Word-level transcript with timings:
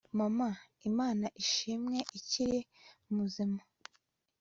mama, 0.19 0.49
imana 0.89 1.25
ishimwe, 1.43 1.97
ikiri 2.19 2.59
mu 3.05 3.15
bazima 3.19 3.61